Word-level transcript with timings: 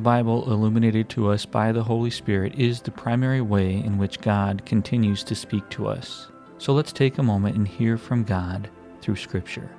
The 0.00 0.04
Bible, 0.04 0.50
illuminated 0.50 1.10
to 1.10 1.28
us 1.28 1.44
by 1.44 1.72
the 1.72 1.82
Holy 1.82 2.08
Spirit, 2.08 2.54
is 2.58 2.80
the 2.80 2.90
primary 2.90 3.42
way 3.42 3.74
in 3.74 3.98
which 3.98 4.22
God 4.22 4.64
continues 4.64 5.22
to 5.24 5.34
speak 5.34 5.68
to 5.68 5.88
us. 5.88 6.28
So 6.56 6.72
let's 6.72 6.90
take 6.90 7.18
a 7.18 7.22
moment 7.22 7.56
and 7.56 7.68
hear 7.68 7.98
from 7.98 8.24
God 8.24 8.70
through 9.02 9.16
Scripture. 9.16 9.70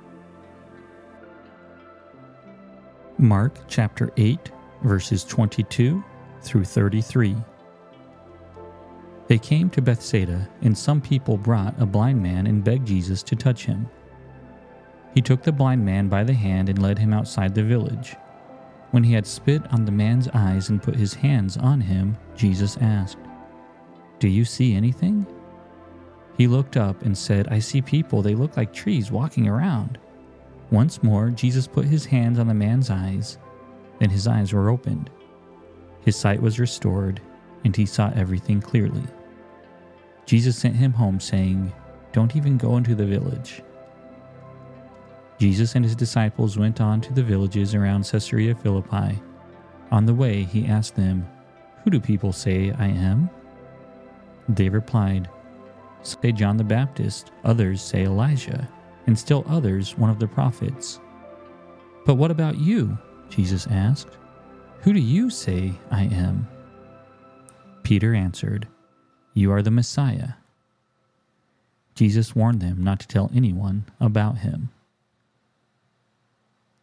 Mark 3.18 3.56
chapter 3.66 4.12
8, 4.16 4.52
verses 4.84 5.24
22 5.24 6.04
through 6.40 6.64
33. 6.66 7.34
They 9.26 9.38
came 9.38 9.70
to 9.70 9.82
Bethsaida, 9.82 10.48
and 10.60 10.78
some 10.78 11.00
people 11.00 11.36
brought 11.36 11.74
a 11.82 11.84
blind 11.84 12.22
man 12.22 12.46
and 12.46 12.62
begged 12.62 12.86
Jesus 12.86 13.24
to 13.24 13.34
touch 13.34 13.64
him. 13.64 13.88
He 15.16 15.20
took 15.20 15.42
the 15.42 15.50
blind 15.50 15.84
man 15.84 16.06
by 16.06 16.22
the 16.22 16.32
hand 16.32 16.68
and 16.68 16.80
led 16.80 17.00
him 17.00 17.12
outside 17.12 17.56
the 17.56 17.64
village. 17.64 18.14
When 18.92 19.04
he 19.04 19.14
had 19.14 19.26
spit 19.26 19.62
on 19.72 19.86
the 19.86 19.90
man's 19.90 20.28
eyes 20.34 20.68
and 20.68 20.82
put 20.82 20.94
his 20.94 21.14
hands 21.14 21.56
on 21.56 21.80
him, 21.80 22.16
Jesus 22.36 22.76
asked, 22.80 23.16
Do 24.18 24.28
you 24.28 24.44
see 24.44 24.74
anything? 24.74 25.26
He 26.36 26.46
looked 26.46 26.76
up 26.76 27.00
and 27.02 27.16
said, 27.16 27.48
I 27.48 27.58
see 27.58 27.80
people. 27.80 28.20
They 28.20 28.34
look 28.34 28.56
like 28.56 28.72
trees 28.72 29.10
walking 29.10 29.48
around. 29.48 29.98
Once 30.70 31.02
more, 31.02 31.30
Jesus 31.30 31.66
put 31.66 31.86
his 31.86 32.04
hands 32.04 32.38
on 32.38 32.48
the 32.48 32.54
man's 32.54 32.90
eyes. 32.90 33.38
Then 33.98 34.10
his 34.10 34.26
eyes 34.26 34.52
were 34.52 34.68
opened. 34.68 35.08
His 36.02 36.16
sight 36.16 36.42
was 36.42 36.60
restored, 36.60 37.20
and 37.64 37.74
he 37.74 37.86
saw 37.86 38.12
everything 38.14 38.60
clearly. 38.60 39.04
Jesus 40.26 40.56
sent 40.56 40.76
him 40.76 40.92
home, 40.92 41.18
saying, 41.18 41.72
Don't 42.12 42.36
even 42.36 42.58
go 42.58 42.76
into 42.76 42.94
the 42.94 43.06
village. 43.06 43.62
Jesus 45.42 45.74
and 45.74 45.84
his 45.84 45.96
disciples 45.96 46.56
went 46.56 46.80
on 46.80 47.00
to 47.00 47.12
the 47.12 47.20
villages 47.20 47.74
around 47.74 48.04
Caesarea 48.04 48.54
Philippi. 48.54 49.20
On 49.90 50.06
the 50.06 50.14
way, 50.14 50.44
he 50.44 50.66
asked 50.66 50.94
them, 50.94 51.26
Who 51.82 51.90
do 51.90 51.98
people 51.98 52.32
say 52.32 52.70
I 52.78 52.86
am? 52.86 53.28
They 54.48 54.68
replied, 54.68 55.28
Say 56.04 56.30
John 56.30 56.56
the 56.56 56.62
Baptist, 56.62 57.32
others 57.42 57.82
say 57.82 58.04
Elijah, 58.04 58.68
and 59.08 59.18
still 59.18 59.44
others 59.48 59.98
one 59.98 60.10
of 60.10 60.20
the 60.20 60.28
prophets. 60.28 61.00
But 62.06 62.14
what 62.14 62.30
about 62.30 62.58
you? 62.58 62.96
Jesus 63.28 63.66
asked. 63.66 64.18
Who 64.82 64.92
do 64.92 65.00
you 65.00 65.28
say 65.28 65.72
I 65.90 66.04
am? 66.04 66.46
Peter 67.82 68.14
answered, 68.14 68.68
You 69.34 69.50
are 69.50 69.62
the 69.62 69.72
Messiah. 69.72 70.34
Jesus 71.96 72.36
warned 72.36 72.60
them 72.60 72.84
not 72.84 73.00
to 73.00 73.08
tell 73.08 73.28
anyone 73.34 73.86
about 73.98 74.38
him. 74.38 74.70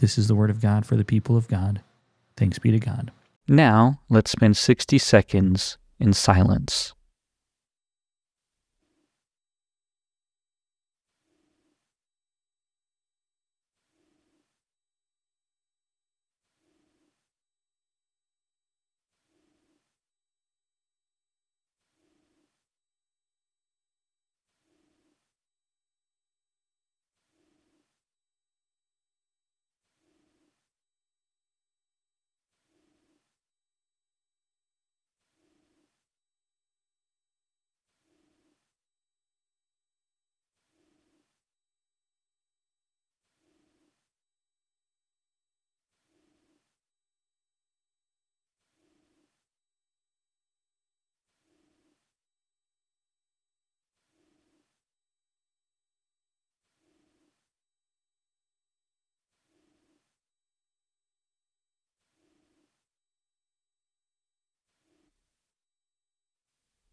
This 0.00 0.16
is 0.16 0.28
the 0.28 0.34
word 0.34 0.48
of 0.48 0.62
God 0.62 0.86
for 0.86 0.96
the 0.96 1.04
people 1.04 1.36
of 1.36 1.46
God. 1.46 1.82
Thanks 2.36 2.58
be 2.58 2.70
to 2.70 2.78
God. 2.78 3.12
Now, 3.46 4.00
let's 4.08 4.30
spend 4.30 4.56
60 4.56 4.96
seconds 4.96 5.76
in 5.98 6.14
silence. 6.14 6.94